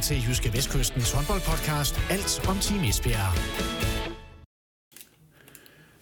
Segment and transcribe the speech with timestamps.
[0.00, 3.32] til Jyske Vestkystens håndboldpodcast Alt om Team Esbjerg.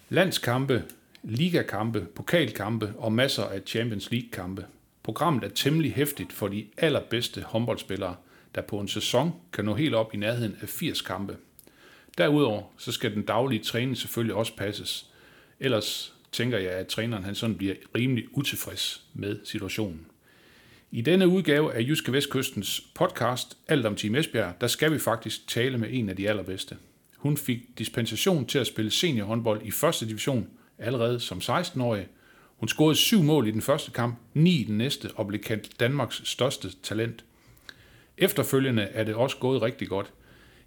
[0.09, 0.85] Landskampe,
[1.23, 4.67] ligakampe, pokalkampe og masser af Champions League-kampe.
[5.03, 8.17] Programmet er temmelig hæftigt for de allerbedste håndboldspillere,
[8.55, 11.37] der på en sæson kan nå helt op i nærheden af 80 kampe.
[12.19, 15.11] Derudover så skal den daglige træning selvfølgelig også passes.
[15.61, 20.07] Ellers tænker jeg, at træneren han sådan bliver rimelig utilfreds med situationen.
[20.91, 25.49] I denne udgave af Jyske Vestkystens podcast Alt om Team Esbjerg, der skal vi faktisk
[25.49, 26.77] tale med en af de allerbedste.
[27.17, 32.07] Hun fik dispensation til at spille seniorhåndbold i første division allerede som 16-årig.
[32.57, 35.81] Hun scorede syv mål i den første kamp, ni i den næste og blev kendt
[35.81, 37.25] Danmarks største talent.
[38.19, 40.13] Efterfølgende er det også gået rigtig godt.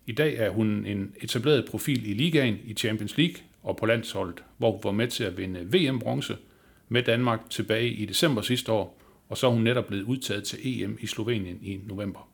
[0.06, 4.44] I dag er hun en etableret profil i ligaen, i Champions League og på landsholdet,
[4.58, 6.38] hvor hun var med til at vinde VM-bronze
[6.90, 9.01] med Danmark tilbage i december sidste år,
[9.32, 12.30] og så er hun netop blevet udtaget til EM i Slovenien i november.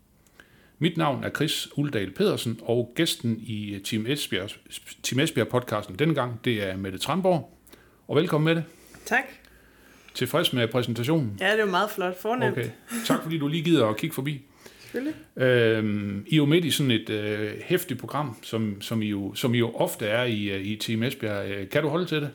[0.79, 4.49] Mit navn er Chris Uldal Pedersen, og gæsten i Team Esbjerg,
[5.03, 7.57] Team Esbjerg podcasten denne gang, det er Mette Tranborg.
[8.07, 8.63] Og velkommen med det.
[9.05, 9.23] Tak.
[10.13, 11.37] Tilfreds med præsentationen?
[11.39, 12.21] Ja, det er jo meget flot.
[12.21, 12.51] Fornemt.
[12.51, 12.69] Okay.
[13.05, 14.41] Tak fordi du lige gider at kigge forbi.
[14.81, 15.15] Selvfølgelig.
[15.37, 19.35] Øhm, I er jo midt i sådan et øh, hæftigt program, som, som, I jo,
[19.35, 21.49] som I jo ofte er i, øh, i Team Esbjerg.
[21.49, 22.29] Øh, kan du holde til det?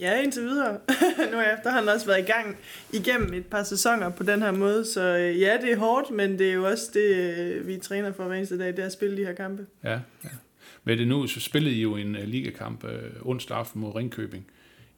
[0.00, 0.72] Ja, indtil videre.
[1.30, 2.56] nu har jeg efterhånden også været i gang
[2.92, 6.38] igennem et par sæsoner på den her måde, så øh, ja, det er hårdt, men
[6.38, 9.16] det er jo også det, vi træner for hver eneste dag, det er at spille
[9.16, 9.66] de her kampe.
[9.84, 10.28] Ja, ja.
[10.84, 12.90] Men det nu, så spillede I jo en uh, ligakamp uh,
[13.30, 14.46] onsdag aften mod Ringkøbing.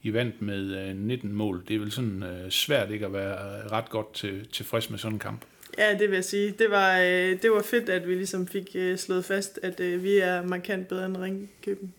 [0.03, 1.65] I vandt med uh, 19 mål.
[1.69, 5.15] Det er vel sådan uh, svært ikke at være ret godt til, tilfreds med sådan
[5.15, 5.45] en kamp.
[5.79, 6.51] Ja, det vil jeg sige.
[6.51, 10.03] Det var, øh, det var fedt, at vi ligesom fik øh, slået fast, at øh,
[10.03, 11.95] vi er markant bedre end Ringkøben.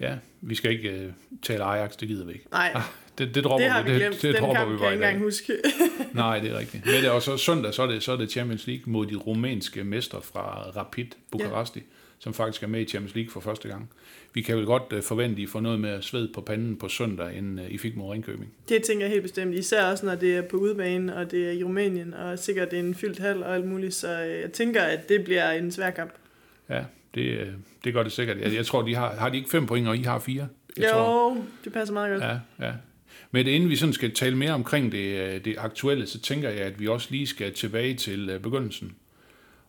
[0.00, 2.46] Ja, vi skal ikke øh, tale Ajax, det gider vi ikke.
[2.50, 2.82] Nej, Ah,
[3.18, 3.96] det, det dropper det har vi vi.
[3.98, 4.14] glemt.
[4.14, 5.52] Det, det Den kamp vi kan jeg ikke engang huske.
[6.12, 6.86] Nej, det er rigtigt.
[6.86, 9.14] Men det er også søndag, så er det, så er det Champions League mod de
[9.14, 11.84] rumænske mestre fra Rapid Bukaresti, ja.
[12.18, 13.90] som faktisk er med i Champions League for første gang.
[14.34, 16.88] Vi kan vel godt øh, forvente, at I får noget med sved på panden på
[16.88, 18.52] søndag, inden øh, I fik mod Ringkøbing.
[18.68, 19.54] Det tænker jeg helt bestemt.
[19.54, 22.76] Især også, når det er på udebane, og det er i Rumænien, og sikkert det
[22.78, 23.94] er en fyldt hal og alt muligt.
[23.94, 26.10] Så øh, jeg tænker, at det bliver en svær kamp.
[26.70, 26.84] Ja,
[27.16, 27.48] det, øh,
[27.84, 28.40] det gør det sikkert.
[28.40, 30.48] Jeg, jeg tror, de har, har de ikke fem point, og I har fire?
[30.76, 31.36] Jeg jo, tror.
[31.64, 32.22] det passer meget godt.
[32.22, 32.72] Ja, ja.
[33.30, 36.60] Men inden vi sådan skal tale mere omkring det, øh, det aktuelle, så tænker jeg,
[36.60, 38.94] at vi også lige skal tilbage til øh, begyndelsen.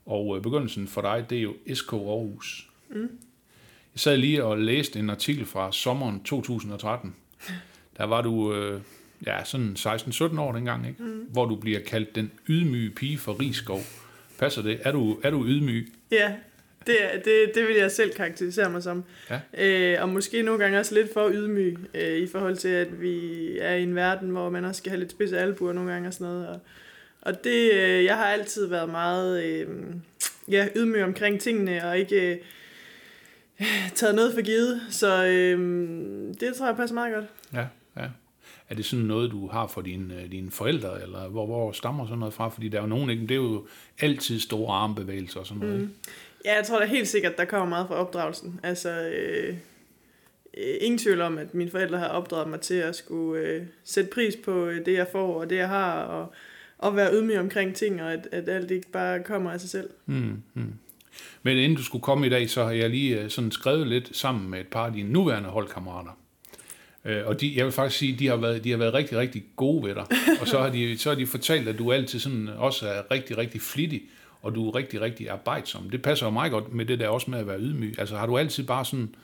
[0.06, 2.70] Og begyndelsen for dig, det er jo SK Aarhus.
[2.90, 3.02] Mm.
[3.94, 7.16] Jeg sad lige og læste en artikel fra sommeren 2013.
[7.98, 8.82] Der var du øh,
[9.26, 11.04] ja, sådan 16-17 år dengang, ikke?
[11.04, 11.26] Mm.
[11.32, 13.80] hvor du bliver kaldt den ydmyge pige for Rigskov.
[14.40, 14.80] Passer det?
[14.84, 15.94] Er du, er du ydmyg?
[16.12, 16.36] Ja,
[16.88, 19.04] det, det, det vil jeg selv karakterisere mig som.
[19.30, 19.40] Ja.
[19.58, 23.58] Øh, og måske nogle gange også lidt for ydmyg øh, i forhold til, at vi
[23.60, 26.14] er i en verden, hvor man også skal have lidt spidse albuer nogle gange og
[26.14, 26.48] sådan noget.
[26.48, 26.60] Og,
[27.22, 29.68] og det, øh, jeg har altid været meget øh,
[30.52, 32.38] ja, ydmyg omkring tingene, og ikke øh,
[33.96, 34.82] taget noget for givet.
[34.90, 35.60] Så øh,
[36.40, 37.26] det tror jeg passer meget godt.
[37.54, 37.66] Ja,
[38.02, 38.08] ja.
[38.70, 42.06] Er det sådan noget, du har for dine, øh, dine forældre, eller hvor, hvor stammer
[42.06, 42.50] sådan noget fra?
[42.50, 43.22] Fordi der er jo nogen, ikke?
[43.22, 43.68] det er jo
[44.00, 45.80] altid store armbevægelser og sådan noget.
[45.80, 45.94] Mm.
[46.46, 48.60] Ja, jeg tror da helt sikkert, der kommer meget fra opdragelsen.
[48.64, 49.56] Altså, øh,
[50.58, 54.10] øh, ingen tvivl om, at mine forældre har opdraget mig til at skulle øh, sætte
[54.14, 56.34] pris på øh, det, jeg får og det, jeg har, og,
[56.78, 59.90] og være ydmyg omkring ting, og at, at alt ikke bare kommer af sig selv.
[60.06, 60.74] Mm, mm.
[61.44, 64.18] Men inden du skulle komme i dag, så har jeg lige øh, sådan skrevet lidt
[64.18, 66.18] sammen med et par af dine nuværende holdkammerater.
[67.06, 69.44] Øh, Og de, jeg vil faktisk sige, de har været, de har været rigtig, rigtig
[69.56, 70.06] gode ved dig.
[70.42, 73.38] Og så har, de, så har de fortalt, at du altid sådan også er rigtig,
[73.38, 74.02] rigtig flittig,
[74.42, 75.90] og du er rigtig, rigtig arbejdsom.
[75.90, 78.00] Det passer jo meget godt med det der også med at være ydmyg.
[78.00, 79.16] Altså har du altid bare sådan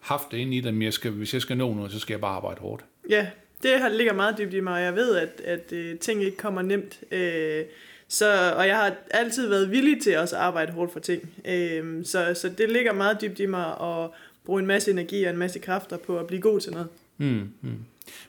[0.00, 2.14] haft det inde i dig, at jeg skal, hvis jeg skal nå noget, så skal
[2.14, 2.84] jeg bare arbejde hårdt.
[3.10, 3.26] Ja,
[3.62, 6.62] det ligger meget dybt i mig, og jeg ved, at, at øh, ting ikke kommer
[6.62, 7.00] nemt.
[7.12, 7.64] Øh,
[8.08, 11.30] så, og jeg har altid været villig til også at arbejde hårdt for ting.
[11.44, 14.10] Øh, så, så det ligger meget dybt i mig at
[14.44, 16.88] bruge en masse energi og en masse kræfter på at blive god til noget.
[17.18, 17.78] Mm, mm.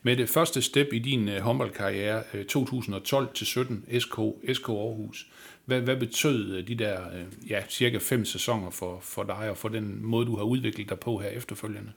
[0.03, 4.19] Med det første step i din uh, håndboldkarriere, uh, 2012-17, SK,
[4.53, 5.27] SK Aarhus,
[5.69, 9.57] hvad, hvad betød øh, de der øh, ja, cirka fem sæsoner for, for dig, og
[9.57, 11.92] for den måde, du har udviklet dig på her efterfølgende?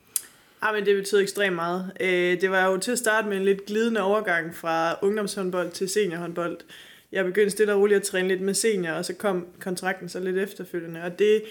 [0.61, 1.91] Ah, men det betød ekstremt meget.
[1.99, 5.89] Øh, det var jo til at starte med en lidt glidende overgang fra ungdomshåndbold til
[5.89, 6.57] seniorhåndbold.
[7.11, 10.19] Jeg begyndte stille og roligt at træne lidt med senior, og så kom kontrakten så
[10.19, 11.03] lidt efterfølgende.
[11.03, 11.43] Og det,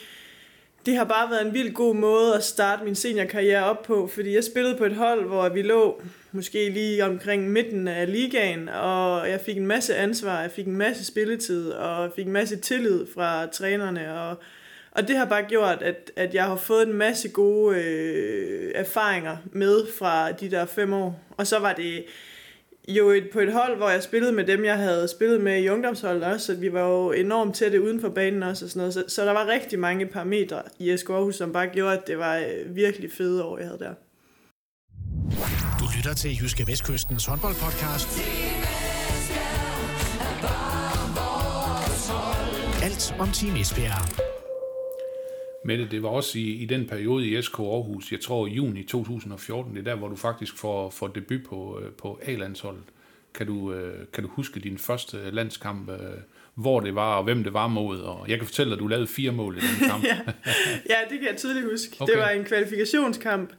[0.87, 4.35] det har bare været en vild god måde at starte min seniorkarriere op på, fordi
[4.35, 6.03] jeg spillede på et hold, hvor vi lå
[6.33, 10.77] måske lige omkring midten af ligaen, og jeg fik en masse ansvar, jeg fik en
[10.77, 14.37] masse spilletid, og jeg fik en masse tillid fra trænerne, og
[14.95, 19.37] og det har bare gjort, at, at jeg har fået en masse gode øh, erfaringer
[19.53, 21.21] med fra de der fem år.
[21.37, 22.05] Og så var det
[22.89, 25.69] jo et, på et hold, hvor jeg spillede med dem, jeg havde spillet med i
[25.69, 28.95] ungdomsholdet også, så vi var jo enormt tætte uden for banen også og sådan noget.
[28.95, 32.19] Så, så der var rigtig mange parametre i SK Aarhus, som bare gjorde, at det
[32.19, 33.95] var øh, virkelig fede år, jeg havde der.
[35.81, 38.09] Du lytter til Jyske Vestkystens håndboldpodcast.
[42.83, 44.32] Alt om Team Esbjerg.
[45.65, 49.73] Mette, det var også i, i den periode i SK Aarhus, jeg tror juni 2014,
[49.75, 52.85] det er der, hvor du faktisk får, får debut på, øh, på A-landsholdet.
[53.35, 55.97] Kan du, øh, kan du huske din første landskamp, øh,
[56.55, 58.01] hvor det var, og hvem det var mod?
[58.01, 60.05] Og jeg kan fortælle dig, at du lavede fire mål i den kamp.
[60.05, 60.19] ja.
[60.91, 61.97] ja, det kan jeg tydeligt huske.
[62.01, 62.13] Okay.
[62.13, 63.53] Det var en kvalifikationskamp,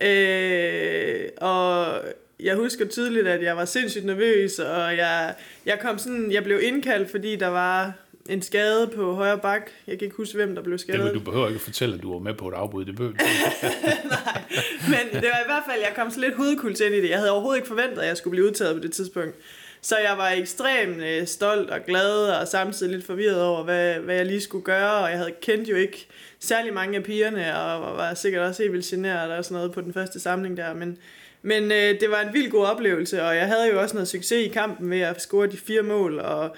[0.00, 1.94] øh, og
[2.40, 5.34] jeg husker tydeligt, at jeg var sindssygt nervøs, og jeg,
[5.66, 7.92] jeg kom sådan, jeg blev indkaldt, fordi der var
[8.30, 9.70] en skade på højre bak.
[9.86, 11.04] Jeg kan ikke huske, hvem der blev skadet.
[11.04, 12.84] Det, du behøver ikke at fortælle, at du var med på et afbud.
[12.84, 13.14] Det behøver
[14.14, 14.42] Nej,
[14.88, 17.10] men det var i hvert fald, jeg kom så lidt hovedkult ind i det.
[17.10, 19.36] Jeg havde overhovedet ikke forventet, at jeg skulle blive udtaget på det tidspunkt.
[19.82, 24.16] Så jeg var ekstremt øh, stolt og glad, og samtidig lidt forvirret over, hvad, hvad
[24.16, 26.06] jeg lige skulle gøre, og jeg havde kendt jo ikke
[26.40, 29.80] særlig mange af pigerne, og var sikkert også helt vildt generet og sådan noget på
[29.80, 30.98] den første samling der, men,
[31.42, 34.46] men øh, det var en vild god oplevelse, og jeg havde jo også noget succes
[34.46, 36.56] i kampen ved at score de fire mål, og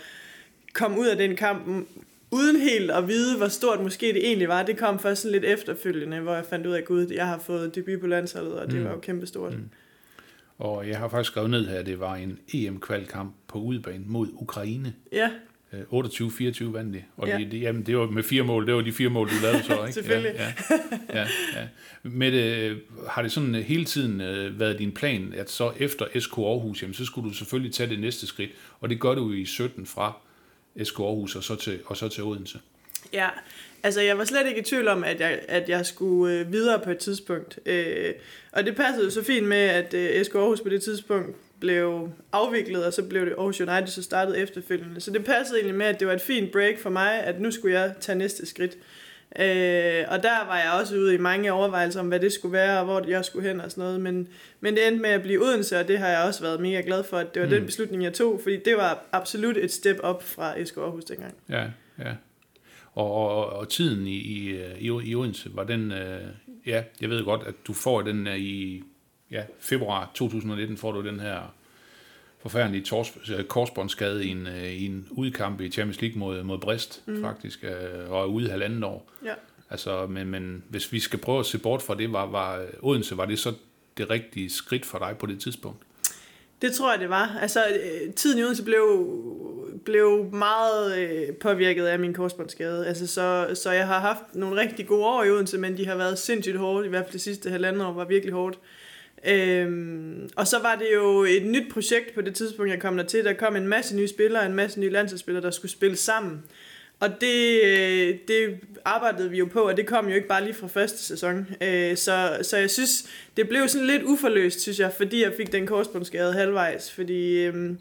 [0.73, 1.87] kom ud af den kamp
[2.31, 4.63] uden helt at vide, hvor stort måske det egentlig var.
[4.63, 7.75] Det kom først sådan lidt efterfølgende, hvor jeg fandt ud af, at jeg har fået
[7.75, 8.85] debut på landsholdet, og det mm.
[8.85, 9.53] var jo kæmpestort.
[9.53, 9.69] Mm.
[10.59, 14.29] Og jeg har faktisk skrevet ned her, at det var en EM-kvalkamp på udebane mod
[14.33, 14.95] Ukraine.
[15.13, 15.31] Ja.
[15.73, 17.03] 28-24 vandt de.
[17.17, 17.39] Og ja.
[17.51, 18.67] de, jamen, det var med fire mål.
[18.67, 19.93] Det var de fire mål, du lavede så, ikke?
[19.93, 20.33] Selvfølgelig.
[20.35, 20.53] Ja,
[21.11, 21.27] ja, ja,
[21.57, 21.67] ja.
[22.03, 22.77] Mette,
[23.09, 26.95] har det sådan hele tiden øh, været din plan, at så efter SK Aarhus, jamen,
[26.95, 30.17] så skulle du selvfølgelig tage det næste skridt, og det gør du i 17 fra
[30.85, 32.59] SK Aarhus og så til, og så til Odense.
[33.13, 33.29] Ja,
[33.83, 36.81] altså jeg var slet ikke i tvivl om, at jeg, at jeg skulle øh, videre
[36.85, 37.59] på et tidspunkt.
[37.67, 38.15] Øh,
[38.53, 42.11] og det passede jo så fint med, at øh, SK Aarhus på det tidspunkt blev
[42.33, 45.01] afviklet, og så blev det Aarhus United så startet efterfølgende.
[45.01, 47.51] Så det passede egentlig med, at det var et fint break for mig, at nu
[47.51, 48.79] skulle jeg tage næste skridt.
[49.38, 52.79] Øh, og der var jeg også ude i mange overvejelser om, hvad det skulle være,
[52.79, 54.00] og hvor jeg skulle hen og sådan noget.
[54.00, 54.29] Men,
[54.61, 57.05] men det endte med at blive Odense, og det har jeg også været mega glad
[57.05, 57.55] for, at det var mm.
[57.55, 58.40] den beslutning, jeg tog.
[58.43, 61.34] Fordi det var absolut et step op fra SK Aarhus dengang.
[61.49, 61.64] Ja,
[61.99, 62.12] ja.
[62.94, 65.93] Og, og, og tiden i, i, i, i Odense, var den...
[65.93, 66.20] Øh,
[66.67, 68.82] ja, jeg ved godt, at du får den øh, i
[69.31, 71.55] ja, februar 2019, får du den her
[72.43, 76.59] forfærdelig tors, øh, korsbåndsskade i en, øh, i en udkamp i Champions League mod, mod
[76.59, 77.21] Brest, mm.
[77.21, 79.11] faktisk, øh, og er ude halvandet år.
[79.25, 79.35] Ja.
[79.71, 83.17] Altså, men, men hvis vi skal prøve at se bort fra det, var, var Odense,
[83.17, 83.53] var det så
[83.97, 85.79] det rigtige skridt for dig på det tidspunkt?
[86.62, 87.39] Det tror jeg, det var.
[87.41, 87.65] Altså,
[88.17, 89.06] tiden i Odense blev,
[89.85, 92.87] blev meget påvirket af min korsbåndsskade.
[92.87, 95.94] Altså, så, så jeg har haft nogle rigtig gode år i Odense, men de har
[95.97, 96.87] været sindssygt hårde.
[96.87, 98.59] I hvert fald det sidste halvandet år var virkelig hårdt.
[99.27, 103.05] Øhm, og så var det jo et nyt projekt på det tidspunkt, jeg kom der
[103.05, 103.25] til.
[103.25, 106.43] Der kom en masse nye spillere, en masse nye landsholdsspillere, der skulle spille sammen.
[107.01, 110.55] Og det, øh, det arbejdede vi jo på, og det kom jo ikke bare lige
[110.55, 111.47] fra første sæson.
[111.61, 115.53] Øh, så, så jeg synes, det blev sådan lidt uforløst, synes jeg, fordi jeg fik
[115.53, 116.93] den korsbåndsskade halvvejs.
[116.93, 117.79] Fordi øhm,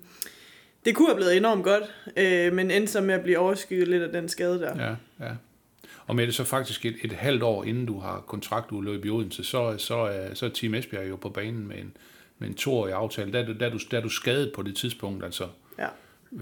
[0.86, 1.84] det kunne have blevet enormt godt,
[2.18, 4.86] øh, men endte så med at blive overskygget lidt af den skade der.
[4.86, 4.96] Ja,
[5.26, 5.32] ja.
[6.12, 9.44] Og med det så faktisk et, et halvt år inden du har kontraktudløb i Odense,
[9.44, 11.98] så, så, er, så er Team Esbjerg jo på banen med en,
[12.40, 13.34] med en toårig aftale.
[13.34, 15.48] Der, der, der, er du, der er du skadet på det tidspunkt, altså.
[15.80, 15.88] Ja.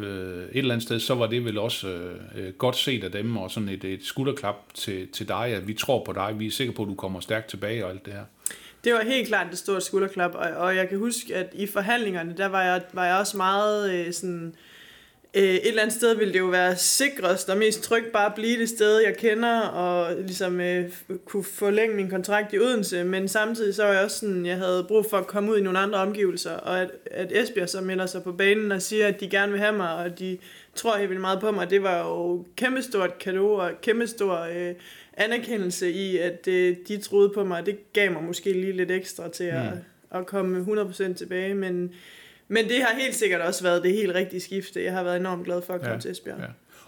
[0.03, 1.88] Øh, et eller andet sted, så var det vel også
[2.35, 5.73] øh, godt set af dem, og sådan et, et skulderklap til, til dig, at vi
[5.73, 8.13] tror på dig, vi er sikre på, at du kommer stærkt tilbage og alt det
[8.13, 8.23] her.
[8.83, 12.33] Det var helt klart et stort skulderklap, og, og jeg kan huske, at i forhandlingerne,
[12.38, 14.47] der var jeg, var jeg også meget øh, sådan...
[14.47, 14.53] Øh,
[15.33, 18.36] Øh, et eller andet sted ville det jo være sikrest og mest trygt bare at
[18.36, 20.91] blive det sted, jeg kender, og ligesom øh,
[21.25, 24.86] kunne forlænge min kontrakt i Odense, men samtidig så var jeg også sådan, jeg havde
[24.88, 28.05] brug for at komme ud i nogle andre omgivelser, og at, at Esbjerg så melder
[28.05, 30.38] sig på banen og siger, at de gerne vil have mig, og de
[30.75, 34.74] tror helt vildt meget på mig, det var jo kæmpestort kado og kæmpestor øh,
[35.13, 39.29] anerkendelse i, at øh, de troede på mig, det gav mig måske lige lidt ekstra
[39.29, 40.19] til at, mm.
[40.19, 41.93] at komme 100% tilbage, men
[42.51, 44.83] men det har helt sikkert også været det helt rigtige skifte.
[44.83, 46.39] Jeg har været enormt glad for at komme ja, til Esbjerg.
[46.39, 46.45] Ja.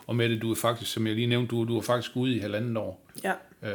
[0.07, 2.39] Og Mette, du er faktisk, som jeg lige nævnte, du, du er faktisk ude i
[2.39, 3.07] halvandet år.
[3.23, 3.33] Ja.
[3.63, 3.73] Øh,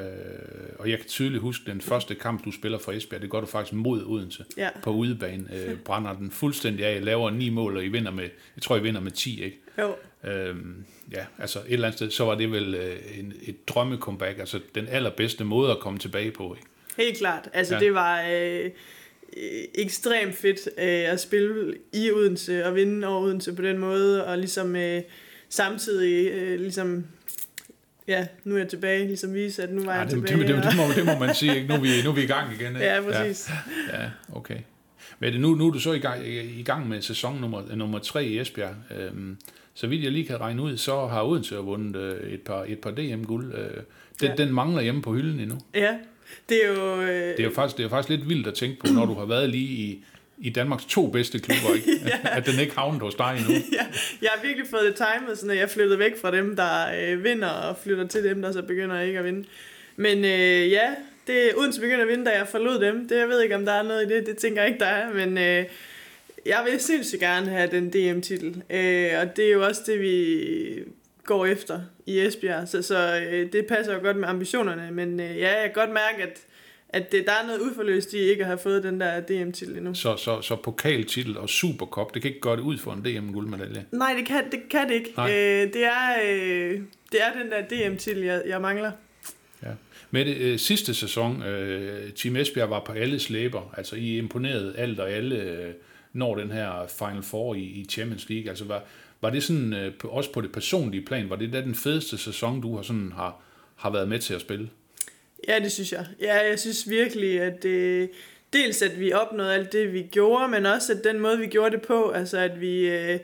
[0.78, 3.22] og jeg kan tydeligt huske den første kamp, du spiller for Esbjerg.
[3.22, 4.68] Det går du faktisk mod Odense ja.
[4.82, 5.44] på udebane.
[5.54, 8.82] Øh, brænder den fuldstændig af, laver ni mål, og I vinder med, jeg tror, I
[8.82, 9.60] vinder med 10, ikke?
[9.78, 9.94] Jo.
[10.30, 14.38] Øhm, ja, altså et eller andet sted, så var det vel øh, en, et drømme-comeback.
[14.38, 16.66] Altså den allerbedste måde at komme tilbage på, ikke?
[16.96, 17.48] Helt klart.
[17.52, 17.80] Altså ja.
[17.80, 18.24] det var...
[18.30, 18.70] Øh
[19.36, 24.26] Øh, ekstremt fedt øh, at spille i Odense og vinde over Odense på den måde,
[24.26, 25.02] og ligesom øh,
[25.48, 27.04] samtidig øh, ligesom
[28.08, 30.38] ja, nu er jeg tilbage, ligesom vise, at nu var ja, jeg det, tilbage.
[30.38, 31.68] Det, det, det, må, det må man sige, ikke?
[31.68, 32.76] Nu, er vi, nu er vi i gang igen.
[32.76, 32.86] Ikke?
[32.86, 33.50] Ja, præcis.
[33.92, 34.58] Ja, ja okay.
[35.18, 36.26] Men nu, nu er du så i gang,
[36.58, 38.74] i gang med sæson nummer, nummer 3 i Esbjerg.
[38.98, 39.36] Øhm,
[39.74, 42.78] så vidt jeg lige kan regne ud, så har Odense vundet øh, et par, et
[42.78, 43.54] par DM-guld.
[43.54, 43.82] Øh,
[44.20, 44.34] den, ja.
[44.34, 45.58] den mangler hjemme på hylden endnu.
[45.74, 45.96] Ja,
[46.48, 47.00] det er jo...
[47.00, 47.08] Øh...
[47.08, 49.14] Det, er jo faktisk, det er jo faktisk lidt vildt at tænke på, når du
[49.14, 50.04] har været lige i,
[50.38, 51.90] i Danmarks to bedste klubber, ikke?
[52.06, 52.38] ja.
[52.38, 53.52] at den ikke havnet hos dig endnu.
[53.78, 53.86] ja,
[54.22, 57.24] jeg har virkelig fået det timet, sådan at jeg flyttede væk fra dem, der øh,
[57.24, 59.44] vinder, og flytter til dem, der så begynder ikke at vinde.
[59.96, 60.94] Men øh, ja,
[61.26, 63.08] det Odense begynder at vinde, da jeg forlod dem.
[63.08, 64.26] Det, jeg ved ikke, om der er noget i det.
[64.26, 65.14] Det tænker jeg ikke, der er.
[65.14, 65.64] Men øh,
[66.46, 68.62] jeg vil sindssygt gerne have den DM-titel.
[68.70, 70.44] Øh, og det er jo også det, vi
[71.26, 72.68] går efter i Esbjerg.
[72.68, 74.88] Så, så øh, det passer jo godt med ambitionerne.
[74.92, 76.46] Men øh, ja, jeg kan godt mærke, at
[76.88, 79.94] at det, der er noget uforløst i ikke at have fået den der DM-titel endnu.
[79.94, 83.84] Så, så, så pokaltitel og Supercup, det kan ikke gøre det ud for en DM-guldmedalje?
[83.92, 85.10] Nej, det kan det, kan det ikke.
[85.20, 86.80] Øh, det, er, øh,
[87.12, 88.92] det er den der DM-titel, jeg, jeg mangler.
[89.62, 89.68] Ja.
[90.10, 94.74] Med det øh, sidste sæson, øh, Team Esbjerg var på alle slæber, altså I imponerede
[94.76, 95.72] alt og alle, øh,
[96.12, 98.48] når den her Final Four i, i Champions League.
[98.48, 98.82] Altså var,
[99.20, 102.60] var det sådan, øh, også på det personlige plan, var det da den fedeste sæson,
[102.60, 103.42] du har, sådan, har,
[103.76, 104.70] har været med til at spille?
[105.48, 106.06] Ja, det synes jeg.
[106.20, 108.10] Ja, jeg synes virkelig, at det,
[108.52, 111.76] dels at vi opnåede alt det, vi gjorde, men også at den måde, vi gjorde
[111.76, 113.18] det på, altså at vi øh,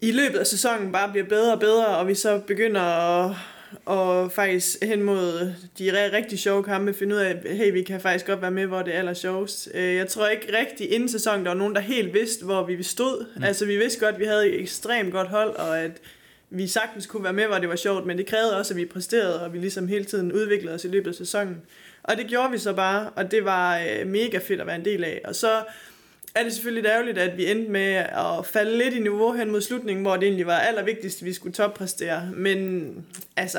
[0.00, 3.36] i løbet af sæsonen bare bliver bedre og bedre, og vi så begynder at,
[3.84, 8.26] og faktisk hen mod de rigtig sjove kampe finde ud af, hey, vi kan faktisk
[8.26, 9.68] godt være med, hvor det er aller sjovest.
[9.74, 12.82] Øh, jeg tror ikke rigtig inden sæsonen, der var nogen, der helt vidste, hvor vi
[12.82, 13.26] stod.
[13.36, 13.44] Mm.
[13.44, 16.00] Altså, vi vidste godt, at vi havde et ekstremt godt hold, og at
[16.50, 18.84] vi sagtens kunne være med, hvor det var sjovt, men det krævede også, at vi
[18.84, 21.62] præsterede, og vi ligesom hele tiden udviklede os i løbet af sæsonen.
[22.02, 24.84] Og det gjorde vi så bare, og det var øh, mega fedt at være en
[24.84, 25.20] del af.
[25.24, 25.62] Og så
[26.36, 29.50] er det selvfølgelig lidt ærgerligt, at vi endte med at falde lidt i niveau hen
[29.50, 32.30] mod slutningen, hvor det egentlig var allervigtigst, at vi skulle toppræstere.
[32.34, 32.90] Men
[33.36, 33.58] altså,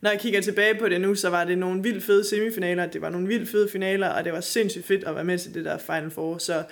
[0.00, 3.00] når jeg kigger tilbage på det nu, så var det nogle vildt fede semifinaler, det
[3.00, 5.64] var nogle vildt fede finaler, og det var sindssygt fedt at være med til det
[5.64, 6.38] der Final Four.
[6.38, 6.62] Så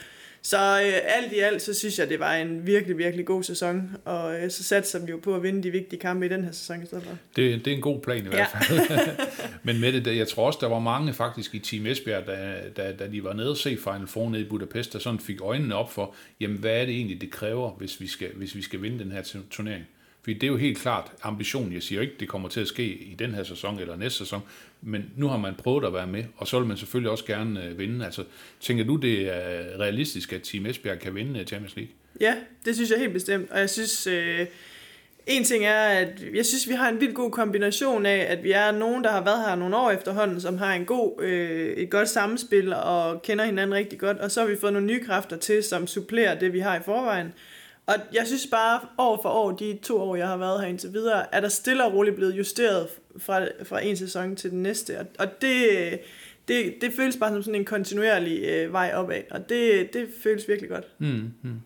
[0.46, 3.90] så øh, alt i alt, så synes jeg, det var en virkelig, virkelig god sæson,
[4.04, 6.52] og øh, så satser vi jo på at vinde de vigtige kampe i den her
[6.52, 7.16] sæson i stedet for.
[7.36, 8.80] Det, det er en god plan i hvert fald.
[8.90, 8.98] Ja.
[9.66, 12.92] Men med det, jeg tror også, der var mange faktisk i Team Esbjerg, da, da,
[12.92, 15.74] da de var nede og se Final Four nede i Budapest, der sådan fik øjnene
[15.74, 18.82] op for, jamen hvad er det egentlig, det kræver, hvis vi skal, hvis vi skal
[18.82, 19.84] vinde den her turnering.
[20.24, 21.72] Fordi det er jo helt klart ambitionen.
[21.72, 24.42] Jeg siger ikke, det kommer til at ske i den her sæson eller næste sæson,
[24.82, 27.64] men nu har man prøvet at være med, og så vil man selvfølgelig også gerne
[27.64, 28.04] øh, vinde.
[28.04, 28.24] Altså,
[28.60, 31.92] tænker du, det er realistisk, at Team Esbjerg kan vinde øh, Champions League?
[32.20, 34.06] Ja, det synes jeg helt bestemt, og jeg synes...
[34.06, 34.46] Øh
[35.26, 38.52] en ting er, at jeg synes, vi har en vildt god kombination af, at vi
[38.52, 41.90] er nogen, der har været her nogle år efterhånden, som har en god, øh, et
[41.90, 45.36] godt samspil og kender hinanden rigtig godt, og så har vi fået nogle nye kræfter
[45.36, 47.32] til, som supplerer det, vi har i forvejen.
[47.86, 50.92] Og jeg synes bare, år for år, de to år, jeg har været her indtil
[50.92, 52.88] videre, er der stille og roligt blevet justeret
[53.18, 55.00] fra, fra en sæson til den næste.
[55.00, 55.58] Og, og det,
[56.48, 60.48] det, det føles bare som sådan en kontinuerlig øh, vej opad, og det, det føles
[60.48, 60.84] virkelig godt.
[60.98, 61.60] Mm, mm.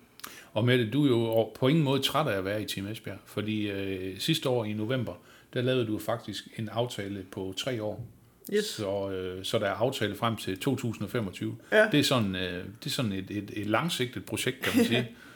[0.52, 3.18] Og Mette, du er jo på ingen måde træt af at være i Team Esbjerg,
[3.24, 5.12] fordi øh, sidste år i november,
[5.54, 8.06] der lavede du faktisk en aftale på tre år.
[8.52, 8.64] Yes.
[8.64, 11.56] Så, øh, så der er aftale frem til 2025.
[11.72, 11.88] Ja.
[11.92, 15.08] Det er sådan, øh, det er sådan et, et, et langsigtet projekt, kan man sige.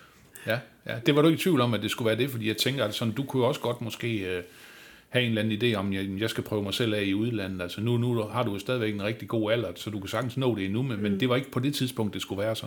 [0.47, 2.49] Ja, ja, det var du ikke i tvivl om, at det skulle være det, fordi
[2.49, 4.43] jeg tænker, at sådan, du kunne også godt måske øh,
[5.09, 7.63] have en eller anden idé om, jeg, jeg skal prøve mig selv af i udlandet.
[7.63, 10.37] Altså nu, nu har du jo stadigvæk en rigtig god alder, så du kan sagtens
[10.37, 11.03] nå det endnu, men, mm.
[11.03, 12.67] men det var ikke på det tidspunkt, det skulle være så.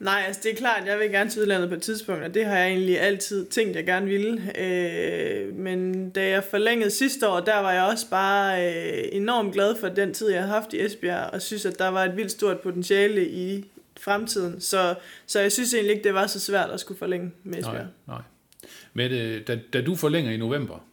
[0.00, 2.46] Nej, altså det er klart, jeg vil gerne til udlandet på et tidspunkt, og det
[2.46, 4.52] har jeg egentlig altid tænkt, jeg gerne ville.
[4.58, 9.76] Øh, men da jeg forlængede sidste år, der var jeg også bare øh, enormt glad
[9.80, 12.30] for den tid, jeg har haft i Esbjerg, og synes, at der var et vildt
[12.30, 13.64] stort potentiale i,
[14.00, 14.60] fremtiden.
[14.60, 14.94] Så,
[15.26, 17.74] så jeg synes egentlig ikke, det var så svært at skulle forlænge med Esbjerg.
[17.74, 18.22] Nej, nej.
[18.92, 20.84] Men øh, da, da du forlænger i november,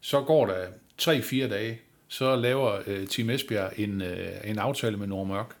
[0.00, 0.66] så går der
[1.02, 4.08] 3-4 dage, så laver uh, Team Esbjerg en, uh,
[4.50, 5.56] en aftale med Nordmørk.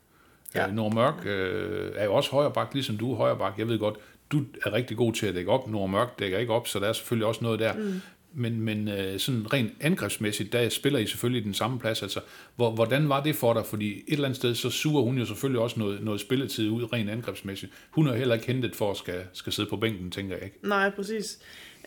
[0.54, 0.68] Ja.
[0.68, 3.58] Uh, Nordmørk uh, er jo også højrebak, ligesom du er højrebak.
[3.58, 3.94] Jeg ved godt,
[4.32, 5.70] du er rigtig god til at dække op.
[5.70, 7.72] Nordmørk dækker ikke op, så der er selvfølgelig også noget der.
[7.72, 8.00] Mm
[8.34, 12.02] men, men øh, sådan rent angrebsmæssigt, der spiller I selvfølgelig den samme plads.
[12.02, 12.20] Altså,
[12.56, 13.66] hvor, hvordan var det for dig?
[13.66, 16.92] Fordi et eller andet sted, så suger hun jo selvfølgelig også noget, noget spilletid ud
[16.92, 17.72] rent angrebsmæssigt.
[17.90, 20.56] Hun er heller ikke hentet for at skal, skal sidde på bænken, tænker jeg ikke.
[20.62, 21.38] Nej, præcis.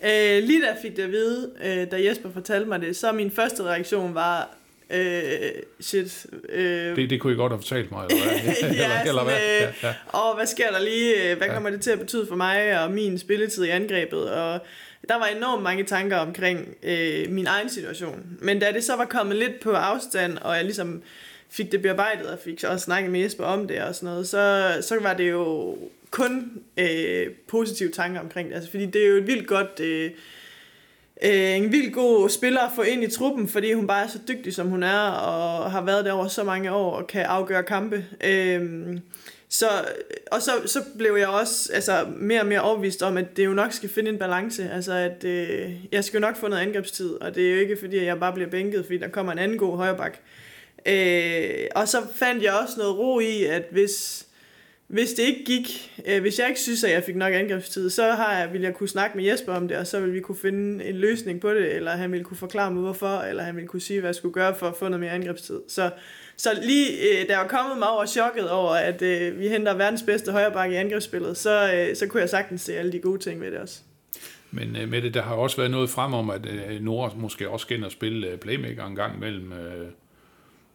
[0.03, 3.11] Øh, lige da jeg fik det at vide, øh, da Jesper fortalte mig det, så
[3.11, 4.57] min første reaktion var,
[4.89, 6.25] øh, shit.
[6.49, 8.71] Øh, det, det kunne I godt have fortalt mig, eller hvad?
[8.71, 9.33] ja, eller, eller hvad?
[9.33, 9.93] Ja, ja.
[10.07, 11.35] Og hvad sker der lige?
[11.35, 11.53] Hvad ja.
[11.53, 14.31] kommer det til at betyde for mig og min spilletid i angrebet?
[14.31, 14.59] Og
[15.09, 18.37] der var enormt mange tanker omkring øh, min egen situation.
[18.41, 21.01] Men da det så var kommet lidt på afstand, og jeg ligesom
[21.49, 24.77] fik det bearbejdet, og fik også snakket med Jesper om det og sådan noget, så,
[24.81, 25.77] så var det jo
[26.11, 28.55] kun øh, positive tanker omkring det.
[28.55, 29.79] Altså, fordi det er jo et vildt godt...
[29.79, 30.11] Øh,
[31.23, 34.19] øh, en vildt god spiller at få ind i truppen, fordi hun bare er så
[34.27, 37.63] dygtig, som hun er, og har været der over så mange år, og kan afgøre
[37.63, 38.05] kampe.
[38.23, 38.97] Øh,
[39.51, 39.65] så,
[40.31, 43.53] og så, så blev jeg også altså, mere og mere overbevist om, at det jo
[43.53, 44.69] nok skal finde en balance.
[44.71, 47.77] Altså, at øh, jeg skal jo nok få noget angrebstid, og det er jo ikke
[47.79, 50.19] fordi, at jeg bare bliver bænket, fordi der kommer en anden god højreback.
[50.85, 54.27] Øh, og så fandt jeg også noget ro i, at hvis,
[54.87, 58.11] hvis det ikke gik, øh, hvis jeg ikke synes, at jeg fik nok angrebstid, så
[58.11, 60.37] har jeg, ville jeg kunne snakke med Jesper om det, og så ville vi kunne
[60.37, 63.67] finde en løsning på det, eller han ville kunne forklare mig hvorfor, eller han ville
[63.67, 65.59] kunne sige, hvad jeg skulle gøre for at få noget mere angrebstid.
[65.67, 65.89] Så,
[66.39, 69.73] så lige øh, da jeg var kommet mig over chokket over, at øh, vi henter
[69.73, 73.19] verdens bedste højrebakke i angrebsspillet, så, øh, så kunne jeg sagtens se alle de gode
[73.19, 73.79] ting ved det også.
[74.51, 77.49] Men øh, med det, der har også været noget frem om, at øh, Nora måske
[77.49, 79.53] også skal ind og spille øh, playmaker en gang imellem.
[79.53, 79.87] Øh,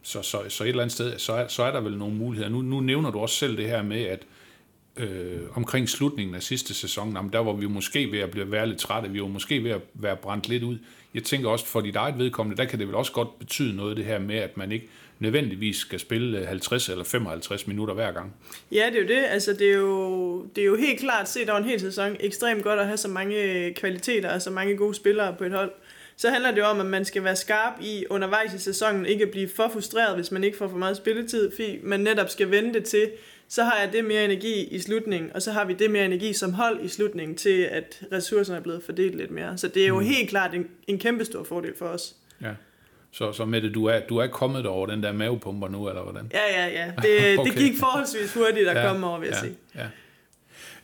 [0.01, 2.49] så, så, så et eller andet sted, så er, så er der vel nogle muligheder.
[2.49, 4.19] Nu, nu nævner du også selv det her med, at
[4.97, 8.67] øh, omkring slutningen af sidste sæson, jamen, der var vi måske ved at blive være
[8.67, 10.77] lidt trætte, vi var måske ved at være brændt lidt ud.
[11.13, 13.97] Jeg tænker også, for dit eget vedkommende, der kan det vel også godt betyde noget,
[13.97, 18.11] det her med, at man ikke nødvendigvis skal spille øh, 50 eller 55 minutter hver
[18.11, 18.35] gang.
[18.71, 19.25] Ja, det er jo det.
[19.29, 22.63] Altså, det, er jo, det er jo helt klart set over en hel sæson ekstremt
[22.63, 25.71] godt at have så mange øh, kvaliteter og så mange gode spillere på et hold
[26.17, 29.31] så handler det om, at man skal være skarp i undervejs i sæsonen, ikke at
[29.31, 32.81] blive for frustreret, hvis man ikke får for meget spilletid, fordi man netop skal vente
[32.81, 33.11] til,
[33.47, 36.33] så har jeg det mere energi i slutningen, og så har vi det mere energi
[36.33, 39.57] som hold i slutningen til, at ressourcerne er blevet fordelt lidt mere.
[39.57, 40.05] Så det er jo mm.
[40.05, 42.15] helt klart en, en kæmpe stor fordel for os.
[42.41, 42.51] Ja.
[43.11, 46.31] Så, så Mette, du er, du er kommet over den der mavepumper nu, eller hvordan?
[46.33, 46.85] Ja, ja, ja.
[46.85, 47.51] Det, okay.
[47.51, 49.57] det gik forholdsvis hurtigt at ja, komme over, vil jeg ja, sige.
[49.75, 49.85] Ja.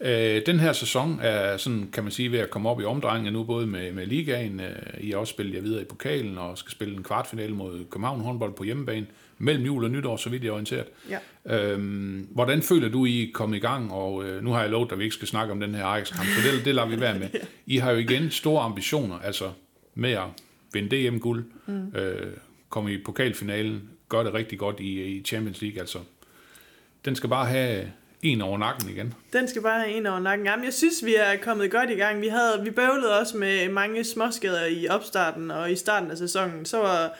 [0.03, 3.31] Øh, den her sæson er sådan, kan man sige, ved at komme op i omdrejninger
[3.31, 6.57] nu, både med, med ligaen, øh, I har også spillet jer videre i pokalen, og
[6.57, 9.05] skal spille en kvartfinale mod København håndbold på hjemmebane,
[9.37, 10.85] mellem jul og nytår, så vidt jeg er orienteret.
[11.09, 11.17] Ja.
[11.57, 13.91] Øhm, hvordan føler du, I er kommet i gang?
[13.91, 16.27] Og øh, nu har jeg lovet, at vi ikke skal snakke om den her Ajax-kamp,
[16.27, 17.29] så det, det lader vi være med.
[17.65, 19.51] I har jo igen store ambitioner, altså
[19.95, 20.27] med at
[20.73, 21.95] vinde DM-guld, mm.
[21.95, 22.27] øh,
[22.69, 25.99] komme i pokalfinalen, gøre det rigtig godt i, i Champions League, altså.
[27.05, 27.91] Den skal bare have
[28.23, 29.13] en over nakken igen.
[29.33, 30.45] Den skal bare have en over nakken.
[30.47, 32.21] Jamen, jeg synes, vi er kommet godt i gang.
[32.21, 36.65] Vi, havde, vi bøvlede også med mange småskader i opstarten og i starten af sæsonen.
[36.65, 37.17] Så var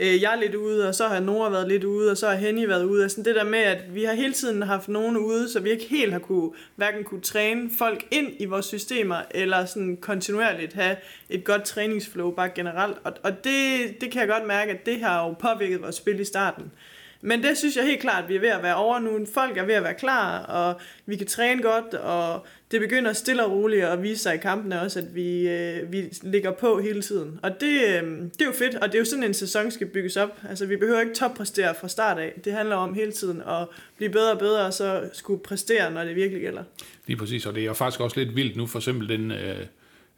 [0.00, 2.66] øh, jeg lidt ude, og så har Nora været lidt ude, og så har Henny
[2.66, 3.02] været ude.
[3.02, 5.86] Altså det der med, at vi har hele tiden haft nogen ude, så vi ikke
[5.90, 10.96] helt har kunne, hverken kunne træne folk ind i vores systemer, eller sådan kontinuerligt have
[11.30, 12.96] et godt træningsflow bare generelt.
[13.04, 16.20] Og, og det, det kan jeg godt mærke, at det har jo påvirket vores spil
[16.20, 16.72] i starten.
[17.22, 19.26] Men det synes jeg helt klart, at vi er ved at være over nu.
[19.34, 23.44] Folk er ved at være klar, og vi kan træne godt, og det begynder stille
[23.44, 27.02] og roligt at vise sig i kampene også, at vi, øh, vi ligger på hele
[27.02, 27.40] tiden.
[27.42, 29.86] Og det, øh, det er jo fedt, og det er jo sådan, en sæson skal
[29.86, 30.40] bygges op.
[30.48, 32.40] Altså, vi behøver ikke toppræstere fra start af.
[32.44, 36.04] Det handler om hele tiden at blive bedre og bedre, og så skulle præstere, når
[36.04, 36.62] det virkelig gælder.
[37.06, 39.30] Lige præcis, og det er jo faktisk også lidt vildt nu, for eksempel den...
[39.30, 39.56] Øh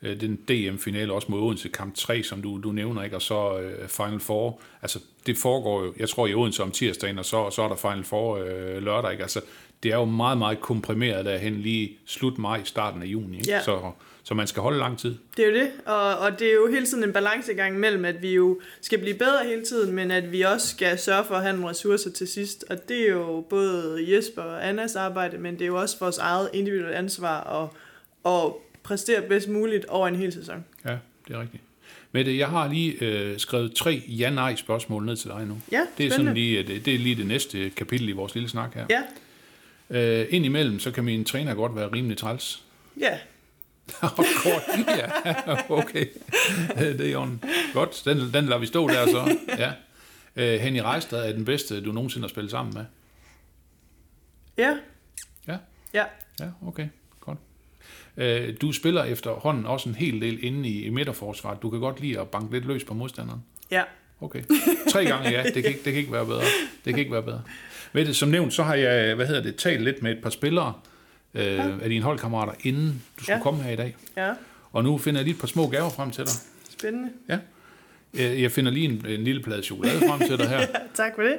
[0.02, 3.16] øh, den DM-finale også mod Odense kamp 3, som du, du nævner, ikke?
[3.16, 4.60] og så øh, Final Four.
[4.82, 7.76] Altså, det foregår jo, jeg tror i Odense om tirsdagen, og så, så er der
[7.76, 9.12] Final Four øh, lørdag.
[9.12, 9.22] Ikke?
[9.22, 9.40] Altså,
[9.82, 13.36] det er jo meget, meget komprimeret derhen lige slut maj, starten af juni.
[13.36, 13.50] Ikke?
[13.50, 13.62] Ja.
[13.62, 13.90] Så,
[14.22, 15.14] så man skal holde lang tid.
[15.36, 18.22] Det er jo det, og, og det er jo hele tiden en balancegang mellem, at
[18.22, 21.42] vi jo skal blive bedre hele tiden, men at vi også skal sørge for at
[21.42, 22.64] have nogle ressourcer til sidst.
[22.70, 26.18] Og det er jo både Jesper og Annas arbejde, men det er jo også vores
[26.18, 27.68] eget individuelle ansvar at,
[28.32, 30.64] at præstere bedst muligt over en hel sæson.
[30.84, 30.96] Ja,
[31.28, 31.62] det er rigtigt.
[32.12, 35.60] Mette, jeg har lige øh, skrevet tre ja-nej spørgsmål ned til dig nu.
[35.72, 38.48] Ja, det er, sådan lige, det, det er lige det næste kapitel i vores lille
[38.48, 38.86] snak her.
[38.90, 39.02] Ja.
[39.90, 42.64] Øh, indimellem, så kan min træner godt være rimelig træls.
[43.00, 43.18] Ja.
[44.00, 46.06] Kort, ja, okay.
[46.76, 47.28] Det er jo
[47.74, 49.36] Godt, den, den lader vi stå der så.
[49.48, 49.72] Ja.
[50.36, 52.84] Øh, Henny Reistad er den bedste, du nogensinde har spillet sammen med.
[54.58, 54.76] Ja.
[55.48, 55.56] Ja?
[55.94, 56.04] Ja.
[56.40, 56.88] Ja, okay.
[58.16, 61.62] Øh, du spiller efterhånden også en hel del inde i, i midterforsvaret.
[61.62, 63.42] Du kan godt lide at banke lidt løs på modstanderen.
[63.70, 63.82] Ja.
[64.20, 64.42] Okay.
[64.92, 66.42] Tre gange ja, det kan, ikke, det kan ikke være bedre.
[66.84, 67.42] Det kan ikke være bedre.
[67.92, 70.30] Ved det, som nævnt, så har jeg, hvad hedder det, talt lidt med et par
[70.30, 70.72] spillere
[71.34, 71.78] øh, ja.
[71.82, 73.42] af dine holdkammerater, inden du skulle ja.
[73.42, 73.96] komme her i dag.
[74.16, 74.32] Ja.
[74.72, 76.32] Og nu finder jeg lige et par små gaver frem til dig.
[76.70, 77.10] Spændende.
[77.28, 77.38] Ja.
[78.14, 80.60] Jeg finder lige en, en lille plade chokolade frem til dig her.
[80.60, 81.36] ja, tak for det.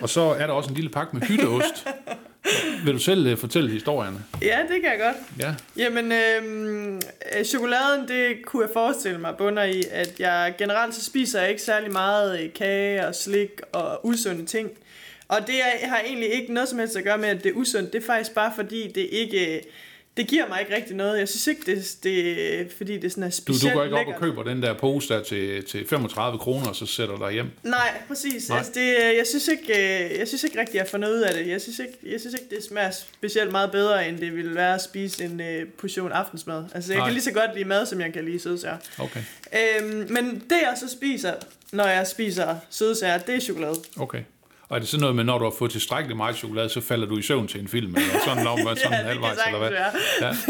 [0.00, 1.86] Og så er der også en lille pakke med hytteost.
[2.84, 4.24] Vil du selv uh, fortælle historierne?
[4.42, 5.16] Ja, det kan jeg godt.
[5.40, 5.54] Ja.
[5.76, 7.00] Jamen, øhm,
[7.38, 11.50] øh, chokoladen, det kunne jeg forestille mig bunder i, at jeg generelt så spiser jeg
[11.50, 14.70] ikke særlig meget øh, kage og slik og usunde ting.
[15.28, 17.92] Og det har egentlig ikke noget som helst at gøre med, at det er usundt.
[17.92, 19.62] Det er faktisk bare fordi, det ikke
[20.16, 21.18] det giver mig ikke rigtig noget.
[21.18, 24.14] Jeg synes ikke, det, det fordi det sådan er specielt Du, du går ikke op
[24.14, 27.50] og køber den der pose der til, til 35 kroner, og så sætter dig hjem?
[27.62, 28.48] Nej, præcis.
[28.48, 28.58] Nej.
[28.58, 29.72] Altså det, jeg, synes ikke,
[30.12, 31.48] øh, jeg synes ikke rigtig, jeg får noget ud af det.
[31.48, 34.74] Jeg synes ikke, jeg synes ikke det smager specielt meget bedre, end det ville være
[34.74, 36.64] at spise en uh, portion aftensmad.
[36.74, 37.06] Altså jeg Nej.
[37.06, 38.76] kan lige så godt lide mad, som jeg kan lide sødsager.
[38.98, 39.20] Okay.
[39.80, 41.34] Øhm, men det jeg så spiser,
[41.72, 43.74] når jeg spiser sødsager, det er chokolade.
[43.96, 44.22] Okay.
[44.68, 47.06] Og er det sådan noget med, når du har fået tilstrækkeligt meget chokolade, så falder
[47.06, 49.70] du i søvn til en film, eller sådan, man sådan ja, det halvvejs, eller hvad?
[50.18, 50.48] sagtens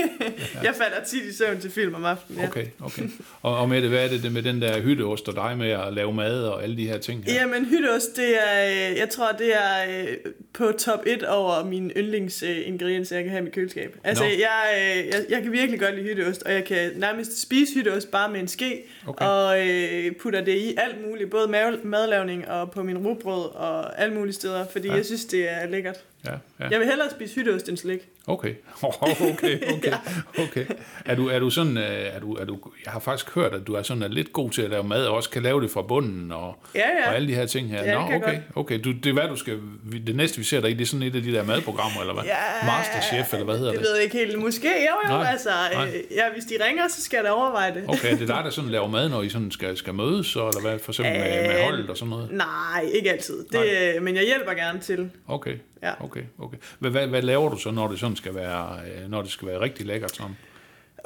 [0.51, 0.62] være.
[0.66, 2.48] Jeg falder tit i søvn til film om aftenen, ja.
[2.48, 3.03] Okay, okay.
[3.42, 5.92] Og, og med det, hvad er det med den der hytteost og dig med at
[5.92, 7.35] lave mad og alle de her ting her?
[7.35, 10.07] Jamen, hytteost, det er, øh, jeg tror, det er øh,
[10.53, 13.96] på top 1 over mine yndlingsingredienser, jeg kan have i mit køleskab.
[14.05, 14.31] Altså, Nå.
[14.31, 18.11] jeg, øh, jeg, jeg kan virkelig godt lide hytteost, og jeg kan nærmest spise hytteost
[18.11, 19.27] bare med en ske, Okay.
[19.27, 24.03] og øh, putter det i alt muligt, både mad, madlavning og på min rugbrød og
[24.12, 24.94] alle mulige steder, fordi Ja.
[24.94, 26.05] jeg synes, det er lækkert.
[26.25, 26.68] Ja, ja.
[26.70, 28.09] Jeg vil hellere spise hytteost end slik.
[28.26, 29.92] Okay, okay, okay,
[30.38, 30.64] okay.
[31.04, 33.66] Er du, er du sådan, øh, er du, er du, jeg har faktisk hørt, at
[33.66, 35.70] du er sådan er lidt god til at lave mad, og også kan lave det
[35.70, 37.08] fra bunden, og, Ja, ja.
[37.08, 37.85] og alle de her ting her.
[37.85, 38.80] Ja, Nå, okay, okay.
[38.85, 39.58] Du, det er hvad du skal,
[40.06, 42.14] det næste vi ser dig i, det er sådan et af de der madprogrammer, eller
[42.14, 42.24] hvad?
[42.66, 43.80] Masterchef, eller hvad hedder det?
[43.80, 43.87] det?
[43.88, 44.38] ved jeg ikke helt.
[44.38, 45.87] Måske, jo jo, Nej, altså, nej.
[45.87, 47.85] øh, ja, hvis de ringer, så skal jeg da overveje det.
[47.88, 50.48] Okay, er det dig, der sådan laver mad, når I sådan skal, skal mødes, så,
[50.48, 52.28] eller hvad, for eksempel med, med Øh, holdet og sådan noget?
[52.32, 53.38] Nej, ikke altid.
[53.44, 53.94] Det, Nej.
[53.96, 55.11] øh, men jeg hjælper gerne til.
[55.28, 56.04] Okay, Ja.
[56.04, 56.56] okay, okay.
[56.78, 59.48] Hvad, hvad, hvad laver du så, når det sådan skal være, øh, når det skal
[59.48, 60.37] være rigtig lækkert sådan?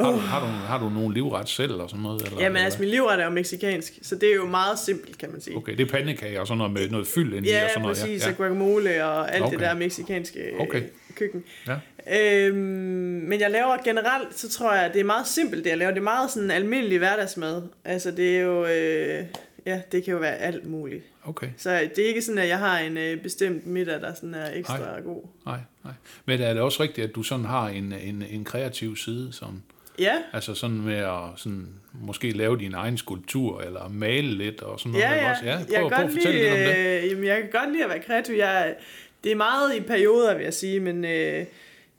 [0.01, 2.23] Har, du, har, du, har du nogen livret selv og sådan noget?
[2.23, 5.19] Eller, Jamen eller altså, min livret er jo meksikansk, så det er jo meget simpelt,
[5.19, 5.57] kan man sige.
[5.57, 7.83] Okay, det er pandekager og sådan noget med noget fyld ind i Ja, og sådan
[7.83, 7.97] noget.
[7.99, 8.31] præcis, ja.
[8.31, 9.53] og guacamole og alt Okay.
[9.53, 10.83] det der meksikanske øh, Okay.
[11.15, 11.45] køkken.
[11.67, 11.77] Ja.
[12.21, 12.57] Øhm,
[13.29, 15.91] men jeg laver generelt, så tror jeg, det er meget simpelt, det jeg laver.
[15.91, 17.63] Det er meget sådan almindelig hverdagsmad.
[17.85, 18.67] Altså, det er jo...
[18.67, 19.25] Øh,
[19.67, 21.05] ja, det kan jo være alt muligt.
[21.25, 24.35] Okay, Så det er ikke sådan, at jeg har en øh, bestemt middag, der sådan
[24.35, 25.01] er ekstra Nej.
[25.01, 25.23] god.
[25.47, 25.95] nej, nej.
[26.25, 29.63] Men er det også rigtigt, at du sådan har en, en, en kreativ side, sådan,
[29.99, 34.81] Ja, altså sådan med at sådan, måske lave din egen skulptur, eller male lidt og
[34.81, 35.05] sådan noget?
[35.05, 35.31] ja, ja.
[35.31, 35.45] også?
[35.45, 37.03] ja jeg, prøv, kan prøv at godt fortælle lide, lidt om det.
[37.03, 38.35] øh, jamen, jeg kan godt lide at være kreativ.
[38.35, 38.75] Jeg,
[39.25, 41.45] det er meget i perioder, vil jeg sige, men øh,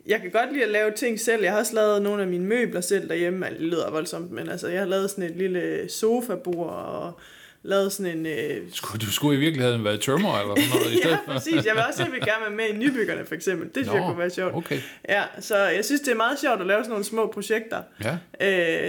[0.08, 1.44] jeg kan godt lide at lave ting selv.
[1.44, 3.46] Jeg har også lavet nogle af mine møbler selv derhjemme.
[3.50, 7.20] Det lyder voldsomt, men altså, jeg har lavet sådan et lille sofabord og
[7.68, 8.26] lavet sådan en...
[8.26, 11.66] Øh, Skulle, du skulle i virkeligheden være tømmer eller sådan noget i stedet ja, præcis.
[11.66, 13.68] Jeg vil også jeg vil gerne være med i Nybyggerne, for eksempel.
[13.68, 14.56] Det synes jeg Nå, kunne være sjovt.
[14.56, 17.82] Okay, Ja, så jeg synes, det er meget sjovt at lave sådan nogle små projekter.
[18.04, 18.18] ja.